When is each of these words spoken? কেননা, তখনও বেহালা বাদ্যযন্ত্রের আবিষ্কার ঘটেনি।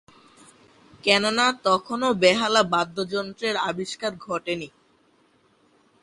কেননা, 1.03 1.45
তখনও 1.63 2.09
বেহালা 2.13 2.61
বাদ্যযন্ত্রের 2.73 3.55
আবিষ্কার 3.69 4.11
ঘটেনি। 4.27 4.67